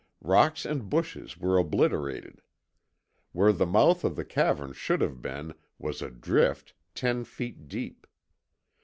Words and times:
Rocks 0.23 0.65
and 0.65 0.89
bushes 0.89 1.37
were 1.37 1.59
obliterated. 1.59 2.41
Where 3.33 3.53
the 3.53 3.67
mouth 3.67 4.03
of 4.03 4.15
the 4.15 4.25
cavern 4.25 4.73
should 4.73 4.99
have 4.99 5.21
been 5.21 5.53
was 5.77 6.01
a 6.01 6.09
drift 6.09 6.73
ten 6.95 7.23
feet 7.23 7.67
deep. 7.67 8.07